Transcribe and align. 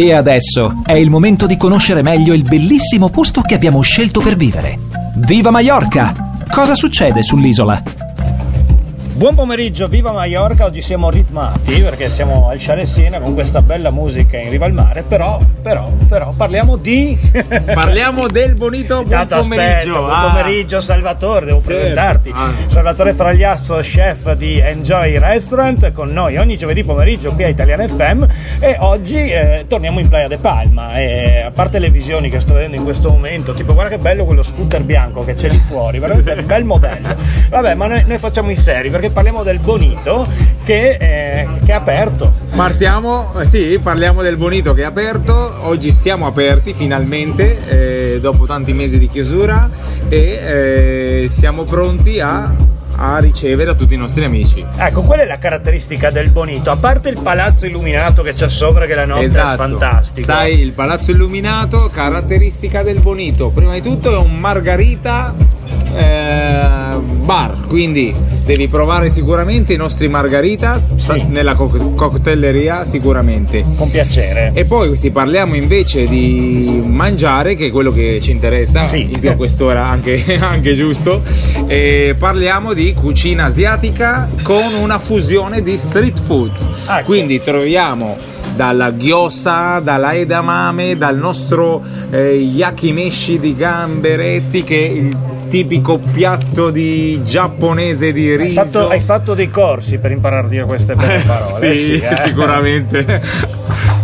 E 0.00 0.12
adesso 0.12 0.80
è 0.84 0.92
il 0.92 1.10
momento 1.10 1.44
di 1.46 1.56
conoscere 1.56 2.02
meglio 2.02 2.32
il 2.32 2.42
bellissimo 2.42 3.08
posto 3.08 3.40
che 3.40 3.56
abbiamo 3.56 3.80
scelto 3.80 4.20
per 4.20 4.36
vivere. 4.36 4.78
Viva 5.16 5.50
Mallorca! 5.50 6.14
Cosa 6.48 6.76
succede 6.76 7.20
sull'isola? 7.24 8.07
Buon 9.18 9.34
pomeriggio, 9.34 9.88
viva 9.88 10.12
Mallorca, 10.12 10.64
oggi 10.66 10.80
siamo 10.80 11.10
ritmati 11.10 11.80
perché 11.80 12.08
siamo 12.08 12.48
al 12.48 12.58
Chalet 12.60 12.86
Siena 12.86 13.18
con 13.18 13.34
questa 13.34 13.60
bella 13.62 13.90
musica 13.90 14.36
in 14.38 14.48
riva 14.48 14.66
al 14.66 14.72
mare, 14.72 15.02
però, 15.02 15.40
però, 15.60 15.90
però 16.06 16.32
parliamo 16.36 16.76
di... 16.76 17.18
Parliamo 17.74 18.28
del 18.28 18.54
bonito 18.54 19.02
buon 19.02 19.08
Tanto 19.26 19.40
pomeriggio. 19.40 19.66
aspetta, 19.74 19.98
buon 19.98 20.10
Ah. 20.12 20.30
pomeriggio 20.30 20.80
Salvatore, 20.80 21.46
devo 21.46 21.56
Certo. 21.62 21.72
presentarti. 21.74 22.30
Ah. 22.32 22.52
Salvatore 22.68 23.12
Fragliasso, 23.14 23.78
chef 23.82 24.34
di 24.34 24.58
Enjoy 24.60 25.18
Restaurant, 25.18 25.90
con 25.90 26.10
noi 26.12 26.36
ogni 26.36 26.56
giovedì 26.56 26.84
pomeriggio 26.84 27.32
qui 27.32 27.42
a 27.42 27.48
Italian 27.48 27.88
FM 27.88 28.24
e 28.60 28.76
oggi 28.78 29.16
eh, 29.32 29.64
torniamo 29.66 29.98
in 29.98 30.08
Playa 30.08 30.28
de 30.28 30.36
Palma 30.38 30.94
e 30.94 31.40
a 31.40 31.50
parte 31.50 31.80
le 31.80 31.90
visioni 31.90 32.30
che 32.30 32.38
sto 32.38 32.54
vedendo 32.54 32.76
in 32.76 32.84
questo 32.84 33.08
momento, 33.10 33.52
tipo 33.52 33.74
guarda 33.74 33.96
che 33.96 34.00
bello 34.00 34.24
quello 34.24 34.44
scooter 34.44 34.82
bianco 34.82 35.24
che 35.24 35.34
c'è 35.34 35.48
lì 35.48 35.58
fuori, 35.58 35.98
veramente 35.98 36.30
un 36.38 36.46
bel 36.46 36.62
modello. 36.64 37.16
Vabbè, 37.48 37.74
ma 37.74 37.88
noi, 37.88 38.04
noi 38.06 38.18
facciamo 38.18 38.50
i 38.52 38.56
seri 38.56 38.90
perché 38.90 39.06
parliamo 39.10 39.42
del 39.42 39.58
Bonito 39.58 40.26
che, 40.64 40.96
eh, 41.00 41.48
che 41.64 41.72
è 41.72 41.74
aperto. 41.74 42.30
Partiamo, 42.54 43.32
eh, 43.40 43.46
sì, 43.46 43.78
parliamo 43.82 44.20
del 44.20 44.36
bonito 44.36 44.74
che 44.74 44.82
è 44.82 44.84
aperto. 44.84 45.54
Oggi 45.62 45.92
siamo 45.92 46.26
aperti 46.26 46.74
finalmente, 46.74 48.14
eh, 48.14 48.20
dopo 48.20 48.44
tanti 48.44 48.72
mesi 48.72 48.98
di 48.98 49.08
chiusura, 49.08 49.70
e 50.08 50.18
eh, 50.18 51.26
siamo 51.30 51.64
pronti 51.64 52.20
a, 52.20 52.52
a 52.96 53.18
ricevere 53.18 53.76
tutti 53.76 53.94
i 53.94 53.96
nostri 53.96 54.24
amici. 54.24 54.62
Ecco, 54.76 55.02
qual 55.02 55.20
è 55.20 55.26
la 55.26 55.38
caratteristica 55.38 56.10
del 56.10 56.30
Bonito? 56.30 56.70
A 56.70 56.76
parte 56.76 57.08
il 57.08 57.20
palazzo 57.22 57.64
illuminato 57.64 58.22
che 58.22 58.34
c'è 58.34 58.48
sopra, 58.48 58.84
che 58.84 58.94
la 58.94 59.06
notte 59.06 59.24
esatto. 59.24 59.62
è 59.62 59.68
fantastico. 59.68 60.26
Sai, 60.26 60.60
il 60.60 60.72
palazzo 60.72 61.12
illuminato, 61.12 61.88
caratteristica 61.88 62.82
del 62.82 63.00
bonito. 63.00 63.48
Prima 63.50 63.72
di 63.72 63.80
tutto 63.80 64.12
è 64.12 64.18
un 64.18 64.38
margarita 64.38 65.34
eh, 65.94 66.96
bar, 66.98 67.56
quindi 67.68 68.14
devi 68.48 68.66
provare 68.66 69.10
sicuramente 69.10 69.74
i 69.74 69.76
nostri 69.76 70.08
margaritas 70.08 70.94
Sì. 70.96 71.26
nella 71.28 71.54
co- 71.54 71.68
coctelleria 71.94 72.86
sicuramente. 72.86 73.62
Con 73.76 73.90
piacere. 73.90 74.52
E 74.54 74.64
poi 74.64 74.96
se 74.96 75.10
parliamo 75.10 75.54
invece 75.54 76.06
di 76.06 76.82
mangiare, 76.82 77.54
che 77.54 77.66
è 77.66 77.70
quello 77.70 77.92
che 77.92 78.20
ci 78.22 78.30
interessa, 78.30 78.80
Sì. 78.86 79.02
in 79.02 79.20
più 79.20 79.28
a 79.28 79.34
quest'ora 79.34 79.84
anche, 79.86 80.24
anche 80.40 80.72
giusto, 80.72 81.22
eh, 81.66 82.14
parliamo 82.18 82.72
di 82.72 82.94
cucina 82.94 83.44
asiatica 83.44 84.30
con 84.42 84.72
una 84.80 84.98
fusione 84.98 85.62
di 85.62 85.76
street 85.76 86.18
food. 86.24 86.52
Ecco. 86.88 87.04
Quindi 87.04 87.42
troviamo 87.42 88.16
dalla 88.54 88.92
gyoza, 88.94 89.78
dalla 89.80 90.14
edamame, 90.14 90.96
dal 90.96 91.16
nostro 91.16 91.82
eh, 92.10 92.32
yakimeshi 92.34 93.38
di 93.38 93.54
gamberetti 93.54 94.62
che 94.64 94.84
è 94.84 94.88
il 94.88 95.16
tipico 95.48 95.98
piatto 95.98 96.68
di 96.70 97.20
giapponese 97.24 98.12
di 98.12 98.28
Hai 98.30 98.36
riso. 98.36 98.62
fatto, 98.64 98.88
hai 98.88 99.00
fatto 99.00 99.34
dei 99.34 99.48
corsi 99.50 99.96
per 99.98 100.10
imparare 100.10 100.46
a 100.46 100.50
dire 100.50 100.64
queste 100.64 100.94
belle 100.94 101.22
parole? 101.26 101.76
sì, 101.76 101.94
eh. 101.94 102.16
sicuramente. 102.26 103.22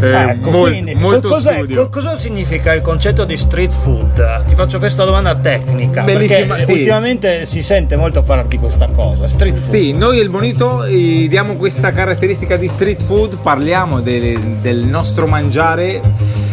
Eh, 0.00 0.30
Ecco, 0.30 0.50
mol- 0.50 0.70
quindi, 0.70 0.94
molto 0.94 1.28
cos'è- 1.28 1.54
studio. 1.54 1.88
co- 1.88 2.00
cosa 2.00 2.16
significa 2.18 2.72
il 2.72 2.82
concetto 2.82 3.24
di 3.24 3.36
street 3.36 3.72
food? 3.72 4.44
Ti 4.46 4.54
faccio 4.54 4.78
questa 4.78 5.04
domanda 5.04 5.34
tecnica. 5.34 6.02
Bellissima, 6.02 6.54
perché 6.54 6.64
sì. 6.64 6.72
ultimamente 6.72 7.46
si 7.46 7.62
sente 7.62 7.96
molto 7.96 8.22
parlare 8.22 8.46
di 8.48 8.58
questa 8.58 8.86
cosa. 8.94 9.26
Street 9.28 9.56
food. 9.56 9.68
Sì, 9.74 9.92
noi 9.92 10.18
il 10.18 10.28
Bonito 10.28 10.84
eh, 10.84 11.26
diamo 11.28 11.54
questa 11.54 11.90
caratteristica 11.90 12.56
di 12.56 12.68
street 12.68 13.02
food, 13.02 13.38
parliamo 13.38 14.00
del, 14.00 14.38
del 14.60 14.78
nostro 14.84 15.26
mangiare 15.26 16.00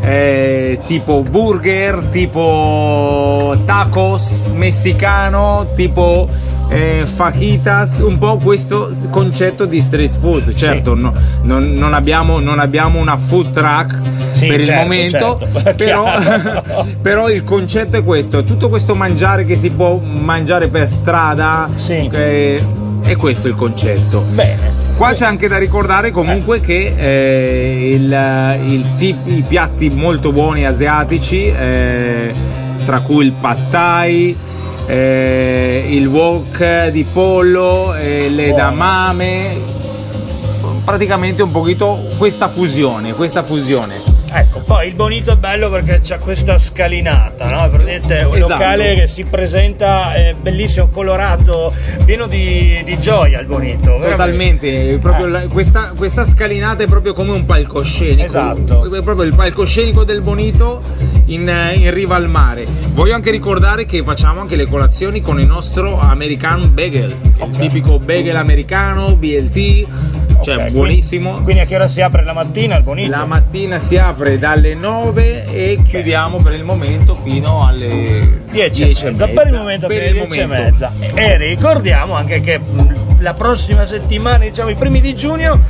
eh, 0.00 0.78
tipo 0.86 1.22
burger, 1.22 2.04
tipo 2.10 3.54
tacos 3.66 4.50
messicano, 4.54 5.66
tipo 5.74 6.28
eh, 6.68 7.02
fajitas, 7.04 7.98
un 7.98 8.18
po' 8.18 8.36
questo 8.38 8.90
concetto 9.10 9.64
di 9.66 9.80
street 9.80 10.16
food. 10.18 10.54
Certo, 10.54 10.94
no- 10.94 11.12
non, 11.42 11.72
non 11.74 11.94
abbiamo, 11.94 12.40
non 12.40 12.58
abbiamo 12.58 12.98
una 12.98 13.16
food 13.16 13.50
truck 13.50 13.98
Sì, 14.32 14.46
per 14.46 14.60
il 14.60 14.66
certo, 14.66 14.82
momento, 14.82 15.38
certo, 15.52 15.74
però, 15.76 16.84
però 17.00 17.28
il 17.30 17.44
concetto 17.44 17.96
è 17.96 18.04
questo, 18.04 18.42
tutto 18.44 18.68
questo 18.68 18.94
mangiare 18.94 19.44
che 19.44 19.56
si 19.56 19.70
può 19.70 19.96
mangiare 19.96 20.68
per 20.68 20.88
strada, 20.88 21.68
Sì. 21.76 22.08
eh, 22.12 22.62
è 23.02 23.14
questo 23.16 23.46
il 23.48 23.54
concetto. 23.54 24.24
Bene. 24.30 24.84
Qua 24.96 25.12
c'è 25.12 25.26
anche 25.26 25.46
da 25.46 25.58
ricordare 25.58 26.10
comunque 26.10 26.58
che 26.60 26.94
eh, 26.96 27.90
il- 27.94 28.58
il 28.66 28.84
tip- 28.96 29.28
i 29.28 29.44
piatti 29.46 29.90
molto 29.90 30.32
buoni 30.32 30.64
asiatici, 30.66 31.46
eh, 31.46 32.32
tra 32.86 33.00
cui 33.00 33.26
il 33.26 33.32
pad 33.32 33.68
thai, 33.68 34.34
eh, 34.86 35.86
il 35.90 36.06
wok 36.06 36.88
di 36.88 37.04
pollo, 37.04 37.94
eh, 37.94 38.28
le 38.28 38.52
damame, 38.52 39.58
praticamente 40.84 41.42
un 41.42 41.50
pochino 41.50 42.00
questa 42.16 42.48
fusione, 42.48 43.12
questa 43.12 43.42
fusione. 43.42 44.00
Ecco, 44.30 44.60
poi 44.66 44.88
il 44.88 44.94
Bonito 44.94 45.30
è 45.32 45.36
bello 45.36 45.70
perché 45.70 46.00
c'ha 46.02 46.18
questa 46.18 46.58
scalinata, 46.58 47.48
no? 47.48 47.70
Vedete, 47.70 48.22
un 48.24 48.34
Esatto. 48.36 48.52
locale 48.52 48.94
che 48.96 49.06
si 49.06 49.22
presenta 49.24 50.14
eh, 50.14 50.34
bellissimo, 50.34 50.88
colorato, 50.88 51.72
pieno 52.04 52.26
di, 52.26 52.80
di 52.84 52.98
gioia 52.98 53.38
il 53.40 53.46
Bonito. 53.46 53.98
Totalmente, 54.00 54.98
proprio 55.00 55.34
Eh. 55.36 55.46
questa, 55.46 55.92
questa 55.96 56.24
scalinata 56.26 56.82
è 56.82 56.86
proprio 56.88 57.12
come 57.12 57.30
un 57.32 57.44
palcoscenico. 57.44 58.24
Esatto. 58.24 58.92
È 58.92 59.02
proprio 59.02 59.22
il 59.26 59.34
palcoscenico 59.34 60.02
del 60.04 60.20
Bonito 60.20 60.82
in, 61.26 61.48
in 61.76 61.90
riva 61.94 62.16
al 62.16 62.28
mare. 62.28 62.66
Voglio 62.92 63.14
anche 63.14 63.30
ricordare 63.30 63.84
che 63.84 64.02
facciamo 64.02 64.40
anche 64.40 64.56
le 64.56 64.66
colazioni 64.66 65.20
con 65.22 65.38
il 65.38 65.46
nostro 65.46 65.98
American 66.00 66.74
Bagel, 66.74 67.14
Ok. 67.38 67.48
il 67.52 67.56
tipico 67.58 67.98
bagel 68.00 68.34
americano, 68.36 69.14
BLT, 69.14 69.86
cioè 70.42 70.56
Ok, 70.56 70.70
buonissimo. 70.70 71.28
Quindi, 71.28 71.44
quindi 71.44 71.62
a 71.62 71.66
che 71.66 71.74
ora 71.76 71.88
si 71.88 72.00
apre 72.00 72.24
la 72.24 72.32
mattina 72.32 72.76
il 72.76 72.82
Bonito? 72.82 73.10
La 73.10 73.24
mattina 73.26 73.78
si 73.78 73.96
apre 73.96 74.38
dalle 74.38 74.54
9 74.60 75.46
e 75.52 75.78
chiudiamo 75.86 76.38
per 76.38 76.52
il 76.54 76.64
momento 76.64 77.16
fino 77.22 77.66
alle 77.66 78.40
10 78.50 78.84
10 78.84 79.06
e 79.06 79.10
mezza. 79.10 79.26
Per 79.28 79.46
il 79.46 79.52
momento 79.54 79.86
Per 79.86 79.96
fino 79.96 80.08
il 80.08 80.16
alle 80.18 80.26
10 80.28 80.38
e 80.40 80.46
momento. 80.46 80.70
mezza. 80.70 80.92
E 81.14 81.36
ricordiamo 81.36 82.14
anche 82.14 82.40
che 82.40 82.60
la 83.18 83.34
prossima 83.34 83.84
settimana, 83.86 84.38
diciamo 84.44 84.68
i 84.70 84.74
primi 84.74 85.00
di 85.00 85.14
giugno, 85.14 85.60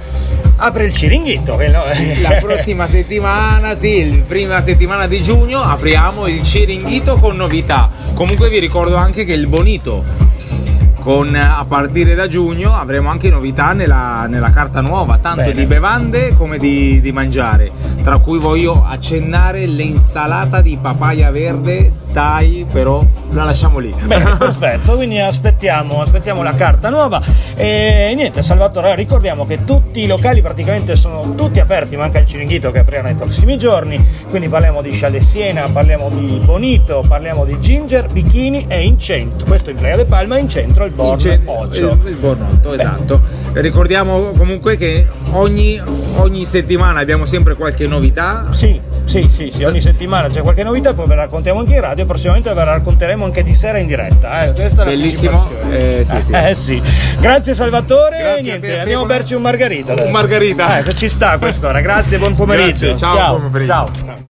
apre 0.57 0.85
il 0.85 0.95
Ciringhito. 0.95 1.57
no- 1.57 1.85
La 2.23 2.37
prossima 2.41 2.87
settimana, 2.87 3.75
sì, 3.75 4.19
la 4.19 4.25
prima 4.25 4.61
settimana 4.61 5.07
di 5.07 5.23
giugno 5.23 5.61
apriamo 5.63 6.27
il 6.27 6.43
Ciringhito 6.43 7.17
con 7.17 7.37
novità. 7.37 7.91
Comunque 8.15 8.49
vi 8.49 8.59
ricordo 8.59 8.97
anche 8.97 9.25
che 9.25 9.33
il 9.35 9.47
Bonito 9.47 10.05
con, 11.07 11.33
a 11.37 11.65
partire 11.69 12.17
da 12.17 12.27
giugno 12.27 12.75
avremo 12.75 13.11
anche 13.11 13.31
novità 13.31 13.73
nella, 13.73 14.27
nella 14.29 14.51
carta 14.51 14.81
nuova, 14.81 15.19
tanto 15.19 15.43
Bene. 15.43 15.55
di 15.55 15.65
bevande 15.65 16.35
come 16.35 16.59
di, 16.59 17.01
di 17.01 17.13
mangiare, 17.13 17.71
tra 18.03 18.19
cui 18.19 18.41
voglio 18.41 18.85
accennare 18.85 19.67
l'insalata 19.67 20.61
di 20.61 20.77
papaya 20.83 21.31
verde 21.31 21.93
Thai, 22.13 22.67
però 22.73 23.05
la 23.31 23.45
lasciamo 23.45 23.79
lì. 23.79 23.95
Bene, 24.05 24.37
perfetto, 24.37 24.97
quindi 24.97 25.21
aspettiamo, 25.21 26.03
aspettiamo 26.03 26.43
la 26.43 26.55
carta 26.55 26.89
nuova 26.89 27.23
e 27.55 28.13
niente 28.17 28.43
Salvatore, 28.43 28.97
ricordiamo 28.97 29.47
che 29.47 29.63
tutti 29.63 30.01
i 30.01 30.07
locali 30.09 30.43
praticamente 30.43 30.97
sono 30.97 31.35
tutti 31.37 31.61
aperti, 31.61 31.95
manca 31.95 32.19
il 32.19 32.27
Ciringhito 32.27 32.73
che 32.73 32.81
aprirà 32.81 33.03
nei 33.03 33.15
prossimi 33.15 33.57
giorni, 33.59 34.05
quindi 34.29 34.49
parliamo 34.49 34.83
di 34.83 34.91
Chalet 34.91 35.23
Siena, 35.23 35.69
parliamo 35.71 36.09
di 36.09 36.41
Bonito, 36.43 37.05
parliamo 37.07 37.45
di 37.45 37.61
Ginger, 37.61 38.09
Bikini 38.09 38.65
e 38.67 38.85
in 38.85 38.99
centro, 38.99 39.47
questo 39.47 39.71
è 39.71 39.73
in 39.73 39.79
Playa 39.79 39.97
de 39.97 40.05
Palma, 40.07 40.37
in 40.39 40.49
centro 40.49 40.85
il 40.85 40.95
Born 40.97 41.15
Il 41.15 41.21
ce- 41.21 41.41
8. 41.45 41.77
Il, 41.77 42.01
il 42.07 42.15
Bornotto, 42.17 42.73
esatto. 42.73 43.21
Ricordiamo 43.53 44.33
comunque 44.37 44.77
che 44.77 45.07
ogni, 45.33 45.81
ogni 46.17 46.45
settimana 46.45 47.01
abbiamo 47.01 47.25
sempre 47.25 47.55
qualche 47.55 47.87
novità. 47.87 48.47
Sì, 48.51 48.81
sì, 49.05 49.29
sì, 49.31 49.51
sì, 49.51 49.65
ogni 49.65 49.81
settimana 49.81 50.29
c'è 50.29 50.41
qualche 50.43 50.63
novità, 50.63 50.93
poi 50.95 51.07
ve 51.07 51.15
la 51.15 51.23
raccontiamo 51.23 51.61
anche 51.61 51.75
in 51.75 51.81
radio 51.81 52.05
e 52.05 52.07
prossimamente 52.07 52.49
ve 52.49 52.65
la 52.65 52.73
racconteremo 52.73 53.25
anche 53.25 53.43
di 53.43 53.55
sera 53.55 53.79
in 53.79 53.87
diretta. 53.87 54.47
Eh. 54.47 54.53
Questa 54.53 54.83
è 54.83 54.85
la 54.85 54.91
Bellissimo, 54.91 55.49
eh, 55.71 56.03
sì, 56.05 56.23
sì. 56.23 56.33
Eh, 56.33 56.55
sì. 56.55 56.83
Grazie 57.21 57.55
Salvatore, 57.55 58.19
Grazie 58.19 58.43
niente, 58.43 58.67
te, 58.67 58.79
andiamo 58.79 59.05
a 59.05 59.07
berci 59.07 59.35
un 59.35 59.43
margarita. 59.43 59.95
Un 59.95 60.11
margarita. 60.11 60.79
Eh, 60.79 60.95
ci 60.95 61.09
sta 61.09 61.39
quest'ora, 61.39 61.81
grazie, 61.81 62.19
buon 62.19 62.35
pomeriggio. 62.35 62.87
Grazie, 62.87 62.97
ciao, 62.97 63.39
buon 63.39 63.51
pomeriggio. 63.51 63.73
ciao. 63.73 63.89
ciao. 64.05 64.26